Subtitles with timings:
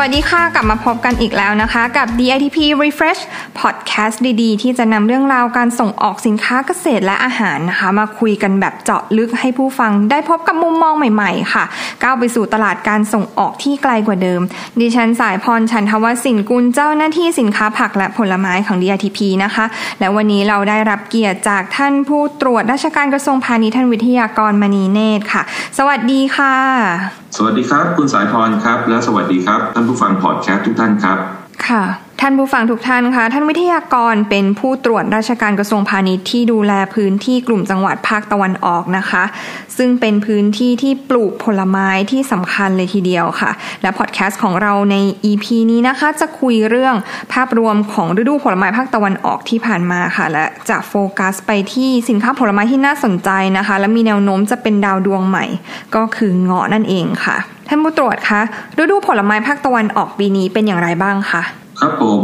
[0.00, 3.22] วัสดีค่ะ กลับมาพบกันอีกแล้วนะคะ กับ DITP Refresh
[3.60, 11.64] Podcast ดีๆ ที่จะนำเรื่องราวการส่งออกสินค้าเกษตรและอาหารนะคะ มาคุยกันแบบเจาะลึกให้ผู้ฟังได้พบกับมุมมองใหม่ๆ ค่ะ
[12.02, 14.40] ก้าวไปสู่ตลาดการส่งออกที่ไกลกว่าเดิม
[14.80, 19.64] ดิฉันสายพรชันทวสินกุลเจ้าหน้าที่สินค้าผักและผลไม้ของ DITP นะคะ
[20.00, 25.42] และวันนี้เราได้รับเกียรติจากท่านผู้ตรวจราชการกระทรวงพาณิชย์ท่านวิทยากรมณีเนตรค่ะ
[25.78, 31.18] สวัสดีค่ะ สวัสดีครับ คุณสายพรครับ และสวัสดีครับ ท่านผู้ฟังพอดแคสต์ทุกท่านครับ
[31.66, 31.84] ค่ะ
[32.20, 39.24] ท่านผู้ฟังทุกท่านคะท่านวิทยากรเป็นผู้ตรวจราชการกระทรวงพาณิชย์ที่ดูแลพื้นที่กลุ่มจังหวัดภาคตะวันออกนะคะ
[39.76, 43.50] ซึ่งเป็นพื้นที่ที่ปลูกผลไม้ที่สำคัญเลยทีเดียวค่ะ
[43.82, 44.96] และพอดแคสต์ของเราใน
[45.30, 46.94] EP นี้นะคะ จะคุยเรื่อง
[47.32, 55.44] ภาพรวมของฤดูผลไม้ภาคตะวันออกที่ผ่านมาค่ะ และจะโฟกัสไปที่สินค้าผลไม้ที่น่าสนใจนะคะ และมีแนวโน้มจะเป็นดาวดวงใหม่
[55.94, 57.36] ก็คือเงาะนั่นเองค่ะ
[57.68, 58.40] ท่านผู้ตรวจคะ
[58.78, 61.44] ฤดูผลไม้ภาคตะวันออกปีนี้เป็นอย่างไรบ้างคะ
[61.80, 62.20] ครับผม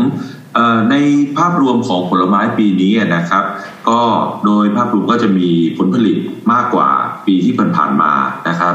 [0.91, 0.97] ใน
[1.39, 3.45] ภาพรวมของผลไม้ปีนี้นะครับ
[3.89, 4.00] ก็
[4.45, 6.17] โดยภาพรวมก็จะมีผลผลิต
[6.53, 6.89] มากกว่า
[7.27, 8.12] ปีที่ผ่านๆมา
[8.48, 8.75] นะครับ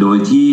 [0.00, 0.52] โดยที่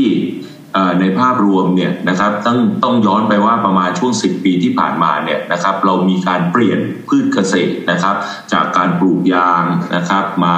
[1.00, 8.16] ในภาพรวมเนี่ยนะครับต้องต้องย้อนไปว่าประมาณช่วง 10 ปีที่ผ่านมาเนี่ยนะครับเรามีการเปลี่ยนพืชเกษตรนะครับ
[8.54, 9.64] จากการปลูกยาง
[9.96, 10.56] นะครับ มา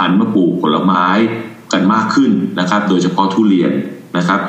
[0.00, 1.06] หันมาปลูกผลไม้
[1.72, 3.72] กันมากขึ้นนะครับ โดยเฉพาะทุเรียน
[4.16, 4.40] นะครับ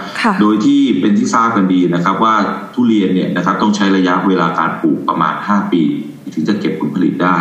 [0.42, 2.36] โดยที่เป็นที่ทราบกันดีนะครับว่า
[2.74, 5.84] ทุเรียนเนี่ยนะครับต้องใช้ระยะเวลาการปลูกประมาณ 5 ปี
[6.34, 7.38] ถึงจะเก็บผลผลิตได้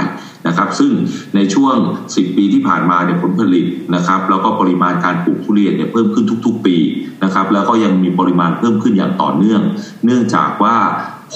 [0.47, 0.93] นะครับ ซึ่ง
[1.37, 1.77] ในช่วง
[2.09, 6.77] 10 ปีที่ผ่านมาเนี่ยผลผลิตนะครับ แล้วก็ปริมาณการปลูกทุเรียนเนี่ยเพิ่มขึ้นทุก ๆ ปี
[7.25, 9.63] นะครับ แล้วก็ยังมีปริมาณเพิ่มขึ้นอย่างต่อเนื่อง
[10.05, 10.77] เนื่องจากว่า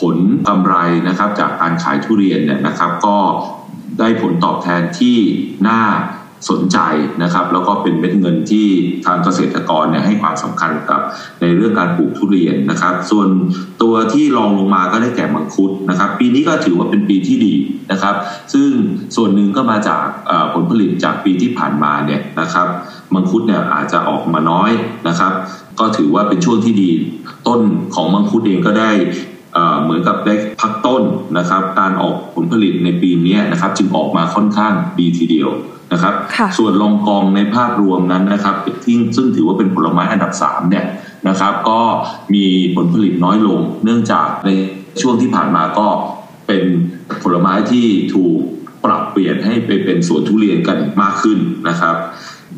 [0.01, 0.17] ผล
[0.49, 0.75] กำไร
[1.09, 3.19] นะครับจากการขายทุเรียนเนี่ยนะครับ ก็
[3.99, 5.17] ได้ผลตอบแทนที่
[5.69, 5.83] น่า
[6.51, 6.79] สนใจ
[7.23, 8.67] นะครับ แล้วก็เป็นเม็ดเงินที่
[9.07, 11.01] ทางเกษตรกรเนี่ยให้ความสำคัญกับ
[11.41, 13.29] ในเรื่องการปลูกทุเรียนนะครับ ส่วน
[13.83, 17.55] ตัวที่รองลงมาก็ได้แก่มังคุดนะครับ ปีนี้ก็ถือว่าเป็นปีที่ดี
[17.93, 18.15] นะครับ
[18.53, 18.69] ซึ่ง
[19.17, 20.05] ส่วนหนึ่งก็มาจาก
[20.55, 22.67] ผลผลิตจากปีที่ผ่านมาเนี่ยนะครับ
[23.15, 24.71] มังคุดเนี่ยอาจจะออกมาน้อย
[25.09, 25.33] นะครับ
[25.81, 26.91] ก็ถือว่าเป็นช่วงที่ดี
[27.47, 27.61] ต้น
[27.95, 28.93] ของมังคุดเองก็ได้
[29.83, 31.03] เหมือนกับได้พักต้น
[31.39, 35.51] นะครับ การออกผลผลิตในปีนี้นะครับ จึงออกมาค่อนข้างดีทีเดียว
[35.93, 36.15] นะครับ
[36.59, 40.85] ส่วนลองกองในภาพรวมนั้นนะครับที่ซึ่งถือว่าเป็นผลไม้อันดับ3เนี่ย
[41.29, 41.81] นะครับ ก็
[42.35, 42.45] มี
[42.77, 44.51] ผลผลิตน้อยลง เนื่องจากใน
[45.01, 45.87] ช่วงที่ผ่านมาก็
[46.47, 46.63] เป็น
[47.23, 48.37] ผลไม้ที่ถูก
[48.85, 51.39] ปรับเปลี่ยนให้ไปเป็นสวนทุเรียนกันมากขึ้น
[51.69, 51.97] นะครับ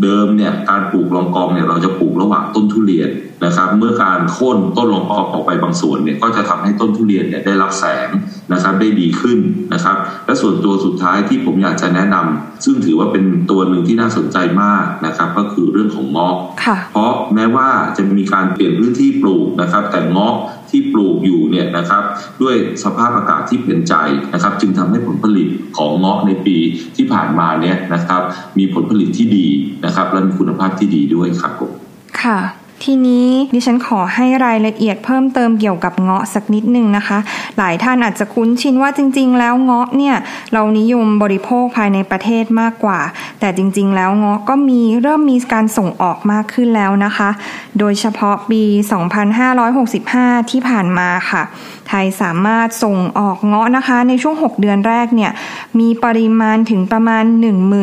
[0.02, 3.10] เดิมเนี่ยการปลูกลองกองเนี่ยเราจะปลูกระหว่างต้นทุเรียน
[3.44, 8.08] นะครับ เมื่อการโค่นต้นลองกองออกไปบางส่วนเนี่ยก็จะทำให้ต้นทุเรียนเนี่ยได้รับแสง
[8.52, 9.38] นะครับได้ดีขึ้น
[9.74, 9.96] นะครับ
[10.26, 16.34] และส่วนตัวสุดท้ายที่ผมอยากจะแนะนำซึ่งถือว่าเป็นตัวหนึ่งที่น่าสนใจมากนะครับ ก็คือเรื่องของเงาะ
[16.92, 20.34] เพราะแม้ว่าจะมีการเปลี่ยนพื้นที่ปลูกนะครับ แต่เงาะ
[20.70, 22.02] ที่ปลูกอยู่เนี่ยนะครับ
[22.42, 22.54] ด้วย
[22.84, 23.94] สภาพอากาศที่เป็นใจ
[24.34, 26.56] นะครับ จึงทำให้ผลผลิตของเงาะในปี
[26.96, 28.22] ที่ผ่านมาเนี่ยนะครับ
[28.58, 29.46] มีผลผลิตที่ดี
[29.84, 31.72] นะครับ และมีคุณภาพที่ดีด้วยครับผม
[32.22, 32.40] ค่ะ
[32.86, 37.18] ทีนี้ดิฉันขอให้รายละเอียดเพิ่มเติมเกี่ยวกับเงาะสักนิดนึงนะคะ
[37.58, 40.16] หลายท่านอาจจะคุ้นชินว่าจริง ๆ แล้วเงาะเนี่ย
[40.52, 43.00] เรานิยมบริโภคภายในประเทศมากกว่า
[43.40, 47.30] แต่จริงๆ แล้วเงาะก็มีเริ่มมีการส่งออกมากขึ้นแล้วนะคะ
[47.78, 48.62] โดยเฉพาะปี
[49.52, 51.42] 2565 ที่ผ่านมาค่ะ
[51.88, 55.32] ไทยสามารถส่งออกเงาะนะคะ ในช่วง 6 เดือนแรกเนี่ย
[55.80, 57.24] มีปริมาณถึงประมาณ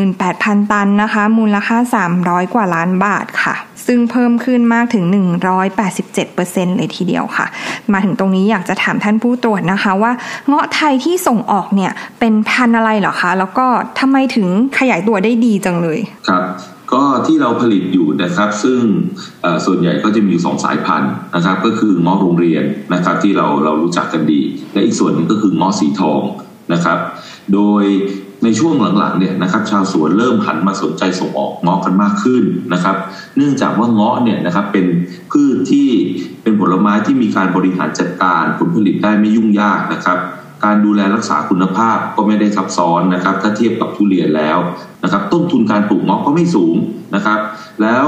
[0.01, 1.77] 18,000 ตันนะคะ มูลค่า
[2.15, 3.55] 300 กว่าล้านบาทค่ะ
[3.87, 5.05] ซึ่งเพิ่มขึ้นมากถึง
[5.71, 7.47] 187%เลยทีเดียวค่ะ
[7.93, 10.11] มาถึงตรงนี้อยากจะถามท่านผู้ตรวจนะคะว่า
[10.47, 13.67] เงาะไทยที่ส่งออกเนี่ยเป็นพันอะไรเหรอคะ แล้วก็
[13.99, 14.47] ทำไมถึง
[14.79, 15.99] ขยายตัวได้ดีจังเลย
[16.29, 16.43] ครับ
[16.93, 18.79] ก็ที่เราผลิตอยู่นะครับซึ่ง
[19.65, 22.63] ส่วนใหญ่ก็จะมีสองสายพันธุ์นะครับ ก็คือเงาะโรงเรียน
[22.93, 24.41] นะครับที่เราเรารู้จักกันดี
[24.73, 26.21] และอีกส่วนนึงก็คือเงาะสีทอง
[26.73, 26.97] นะครับ
[27.53, 27.83] โดย
[28.43, 32.95] ในช่วงหลังๆเนี่ยนะครับชาวสวนเริ่มหันมาสนใจส่งออกเงาะกันมากขึ้นนะครับ
[33.37, 34.85] เนื่องจากว่าเงาะเนี่ยนะครับเป็น
[35.31, 35.87] พืชที่
[36.43, 40.17] เป็นผลไม้ที่มีการบริหารจัดการผลผลิตได้ไม่ยุ่งยากนะครับ
[40.65, 44.57] การดูแลรักษาคุณภาพก็ไม่ได้ซับซ้อนนะครับ ถ้าเทียบกับทุเรียนแล้ว
[45.03, 46.75] นะครับ ต้นทุนการปลูกเงาะก็ไม่สูง
[47.15, 47.39] นะครับ
[47.81, 48.05] แล้ว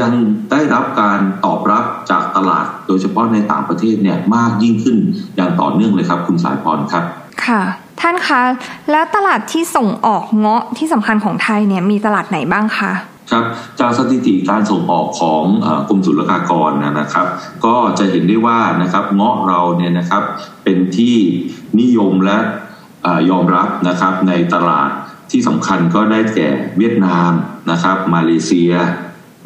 [0.00, 0.12] ยัง
[0.50, 4.96] ได้รับการตอบรับจากตลาด โดยเฉพาะในต่างประเทศเนี่ยมากยิ่งขึ้น
[5.36, 7.04] อย่างต่อเนื่องเลยครับ คุณสายพรครับ
[7.46, 7.62] ค่ะ
[8.00, 8.42] ท่านคะ
[8.90, 12.92] แล้วตลาดที่ส่งออกเงาะที่สำคัญของไทยเนี่ยมีตลาดไหนบ้างคะ
[13.32, 13.44] ครับ
[13.80, 15.42] จากสถิติการส่งออกของ
[15.88, 16.70] กรมศุลกากร
[17.00, 17.26] นะครับ
[17.64, 20.22] ก็จะเห็นได้ว่านะครับเงาะเราเนี่ยนะครับ
[20.64, 21.16] เป็นที่
[21.80, 22.38] นิยมและ
[23.30, 24.90] ยอมรับนะครับในตลาด
[25.30, 27.32] ที่สำคัญก็ได้แก่เวียดนาม
[27.70, 28.72] นะครับ มาเลเซีย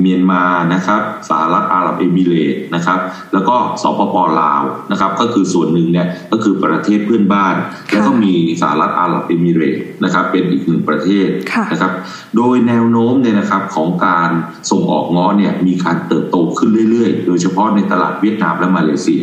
[0.01, 0.43] เมียนมา
[0.75, 2.99] นะครับสหรัฐอาหรับเอมิเรตนะครับ
[3.33, 7.55] แล้วก็สปปลาวนะครับ ก็คือส่วนหนึ่งเนี่ยก็คือประเทศเพื่อนบ้าน
[7.89, 8.33] แล้วก็มี
[8.63, 11.29] สหรัฐอาหรับเอมิเรตนะครับ เป็นอีกหนึ่งประเทศ
[11.73, 11.93] นะครับ
[12.37, 14.31] โดยแนวโน้มเนี่ยนะครับของการ
[14.71, 19.23] ส่งออกง้อเนี่ยมีการเติบโตขึ้นเรื่อยๆ โดยเฉพาะในตลาดเวียดนามและมาเลเซีย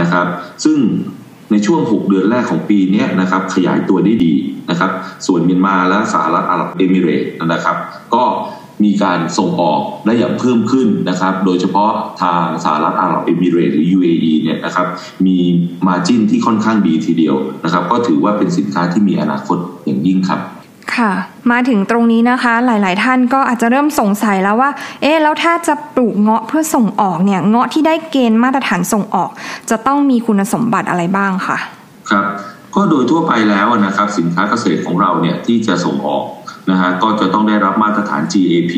[0.00, 0.26] นะครับ
[0.64, 0.78] ซึ่ง
[1.52, 4.34] ในช่วง 6 เดือนแรกของปีนี้นะครับขยายตัวได้ดี
[4.70, 4.90] นะครับ
[5.26, 7.22] ส่วนเมียนมาและสหรัฐอาหรับเอมิเรต
[7.52, 7.76] นะครับ
[8.14, 8.24] ก็
[8.84, 11.90] มีการส่งออกได้อย่างเพิ่มขึ้นนะครับ โดยเฉพาะ
[12.22, 14.86] ทางสหรัฐอาหรับเอมิเรตหรือ UAE เนี่ยนะครับ
[15.26, 15.38] มี
[15.86, 20.40] มาจิ้นที่ค่อนข้างดีทีเดียวนะครับ ก็ถือว่าเป็นสินค้าที่มีอนาคตอย่างยิ่งครับ
[20.96, 21.12] ค่ะ
[21.50, 24.70] มาถึงตรงนี้นะคะหลาย ๆ ท่านก็อาจจะเริ่มสงสัยแล้วว่า
[25.02, 29.30] เอ๊ะแล้วถ้าจะปลูกเงาะเพื่อส่งออกเนี่ยเงาะที่ได้เกณฑ์มาตรฐานส่งออก
[29.70, 31.58] จะต้องมีคุณสมบัติอะไรบ้างคะ
[32.10, 32.24] ครับ
[32.74, 36.24] ก็โดยทั่วไปแล้วนะครับ สินค้าเกษตรของเราเนี่ยที่จะส่งออก
[36.70, 38.74] นะฮะก็จะต้องได้รับมาตรฐาน GAP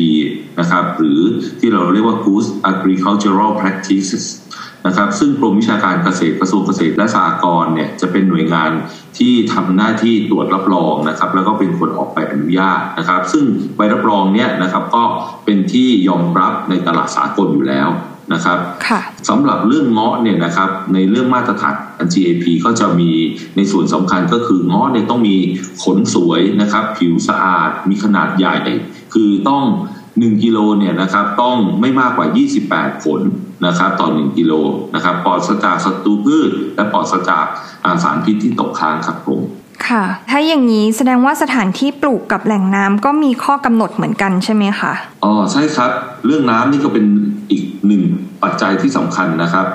[0.59, 1.19] นะครับหรือ
[1.59, 4.25] ที่เราเรียกว่า Good Agricultural Practices
[4.87, 8.71] นะครับซึ่งกรมวิชาการเกษตรกระทรวงเกษตรและสหกรณ์เนี่ยจะเป็นหน่วยงาน
[9.17, 13.43] ที่ทำหน้าที่ตรวจรับรองนะครับ แล้วก็เป็นคนออกใบอนุญาตนะครับ ซึ่ง
[13.75, 15.03] ใบรับรองเนี่ยนะครับก็
[15.45, 17.89] เป็นที่ยอมรับในตลาดสากลอยู่แล้ว
[18.33, 18.57] นะครับ
[19.29, 21.75] สำหรับเรื่องเงาะเนี่ยนะครับในเรื่องมาตรฐาน
[22.13, 23.11] GAP ก็จะมี
[23.55, 25.37] ในส่วนสำคัญก็คือเงาะเนี่ยต้องมี
[25.83, 28.55] ขนสวยนะครับ ผิวสะอาดมีขนาดใหญ่
[29.13, 29.63] คือต้อง
[30.05, 32.27] 1กิโลเนี่ยนะครับต้องไม่มากกว่า
[32.65, 33.21] 28 ผล
[33.65, 34.53] นะครับต่อ 1 กิโล
[34.95, 37.45] นะครับปลอดจากศัตรูพืช และปลอดจาก
[38.03, 39.41] สารพิษที่ตกค้างครับผม
[39.87, 45.91] ค่ะ ถ้าอย่างนี้แสดงว่าสถานที่ปลูกกับแหล่งน้ำก็มีข้อกำหนดเหมือนกันใช่ไหมคะอ๋อใช่ครับ
[46.25, 47.05] เรื่องน้ำนี่ก็เป็น
[47.51, 48.03] อีกหนึ่ง
[48.43, 49.65] ปัจจัยที่สำคัญนะครับ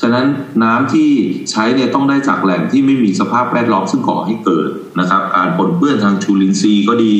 [0.00, 0.26] ฉะนั้น
[0.62, 1.08] น้ำที่
[1.50, 4.68] ใช้เนี่ยต้องได้จากแหล่งที่ไม่มีสภาพแวดล้อมซึ่งก่อให้เกิด
[5.00, 7.16] นะครับ การปนเปื้อนทางชูลินทรีย์ก็ดี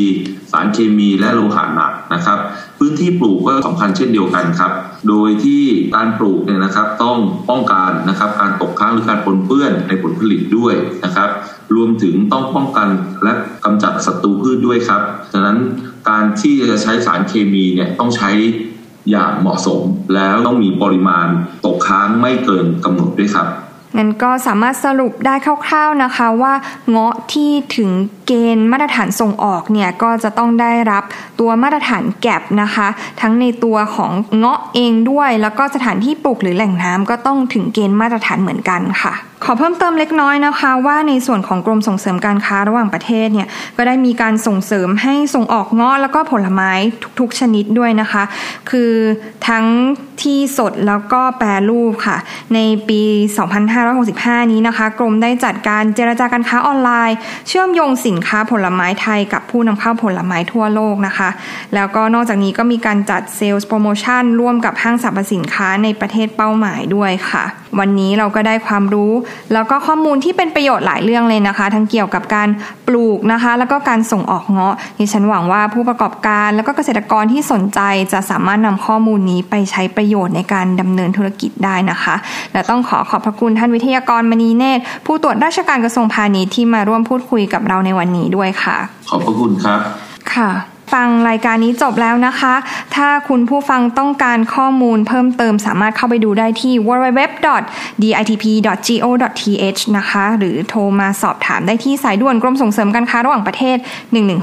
[0.52, 2.38] สารเคมีและโลหะหนักนะครับ
[2.78, 4.72] พื้นที่ปลูกก็สำคัญเช่นเดียวกันครับ
[5.08, 5.62] โดยที่
[5.96, 7.18] การปลูกเนี่ยนะครับต้อง
[7.50, 10.74] ป้องกันนะครับการตกค้างหรือการปนเปื้อนในผลผลิตด้วย
[11.04, 11.28] นะครับ
[11.74, 12.88] รวมถึงต้องป้องกัน
[13.24, 13.32] และ
[13.64, 15.02] กำจัดศัตรูพืชด้วยครับ
[15.32, 15.56] ฉะนั้น
[16.10, 18.30] การที่จะใช้สารเคมีเนี่ยต้องใช้
[19.10, 19.80] อย่างเหมาะสม
[20.14, 21.26] แล้วต้องมีปริมาณ
[21.66, 23.46] ตกค้างไม่เกินกำหนดด้วยครับ
[23.96, 25.34] งั้นก็สามารถสรุปได้
[25.66, 26.54] คร่าวๆนะคะว่า
[26.90, 27.90] เงาะที่ถึง
[28.26, 31.04] เกณฑ์มาตรฐานส่งออกเนี่ยก็จะต้องได้รับ
[31.40, 32.88] ตัวมาตรฐานแก็บนะคะ
[33.20, 39.14] ทั้งในตัวของเงาะเองด้วย แล้วก็สถานที่ปลูกหรือแหล่งน้ำก็ต้องถึงเกณฑ์มาตรฐานเหมือนกันค่ะ
[39.44, 46.70] ขอเพิ่มเติมเล็กน้อยนะคะ ว่าในส่วนของกรมส่งเสริมการค้าระหว่างประเทศเนี่ยก็ได้มีการส่งเสริมให้ส่งออกเงาะแล้วก็ผลไม้
[47.20, 48.22] ทุกๆชนิดด้วยนะคะ
[48.70, 48.92] คือ
[49.48, 49.64] ทั้ง
[50.22, 52.16] ที่สดแล้วก็แปรรูปค่ะ
[52.54, 52.58] ใน
[52.88, 53.02] ปี
[53.76, 57.16] 2565 นี้นะคะ กรมได้จัดการเจรจาการค้าออนไลน์
[57.48, 61.28] เชื่อมโยงสินนค้าผลไม้ไทยกับผู้นำเข้าผลไม้ทั่วโลกนะคะ
[61.74, 67.44] แล้วก็นอกจากนี้ก็มีการจัดเซลล์โปรโมชั่นร่วมกับห้างสรรพสินค้าในประเทศเป้าหมายด้วยค่ะ
[67.80, 69.12] วันนี้เราก็ได้ความรู้
[69.52, 72.48] แล้วก็ข้อมูลที่เป็นประโยชน์หลายเรื่องเลยนะคะ ทั้งเกี่ยวกับการ
[72.86, 77.80] ปลูกนะคะ แล้วก็การส่งออกเงาะดิฉันหวังว่าผู้ประกอบการแล้วก็เกษตรกรที่สนใจ
[78.12, 82.14] จะสามารถนำข้อมูลนี้ไปใช้ประโยชน์ในการดำเนินธุรกิจได้นะคะ
[82.52, 88.76] และต้องขอขอบพระคุณท่านวิทยากรมณีเนตรผู้ตรวจราชการกระทรวงพาณิชย์ที่มาร่วมพูดคุยกับเราในวันนี้ด้วยค่ะ
[89.08, 89.78] ขอบพระคุณครับ
[90.34, 92.54] ค่ะ ฟังรายการนี้จบแล้วนะคะ
[92.96, 97.40] ถ้าคุณผู้ฟังต้องการข้อมูลเพิ่มเติมสามารถเข้าไปดูได้ที่ www.ditp.go.th
[99.98, 103.76] นะคะ หรือโทรมาสอบถามได้ที่สายด่วนกรมส่งเสริมการค้าระหว่างประเทศ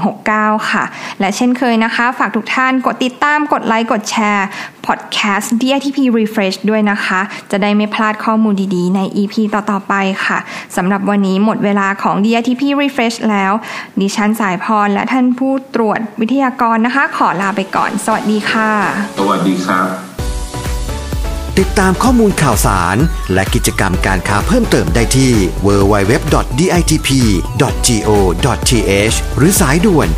[0.02, 0.84] 1169 ค่ะ
[1.20, 4.46] และเช่นเคยนะคะ ฝากทุกท่านกดติดตามกดไลค์กดแชร์
[4.86, 10.38] พอดแคสต์ DITP Refresh ด้วยนะคะ จะได้ไม่พลาดข้อมูลดีๆ ใน EP ต่อๆไปค่ะ
[10.76, 13.52] สำหรับวันนี้หมดเวลาของ DITP Refresh แล้ว
[14.00, 18.70] ดิฉันสายพรและท่านผู้ตรวจวิทยากรนะคะ ขอลาไปก่อน สวัสดีค่ะ
[19.18, 19.88] สวัสดีครับ
[21.58, 22.96] ติดตามข้อมูลข่าวสาร
[23.32, 25.32] และกิจกรรมการค้าเพิ่มเติมได้ที่
[25.66, 26.36] www.ditp.go.th
[29.36, 30.08] หรือสายด่วน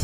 [0.00, 0.03] 1169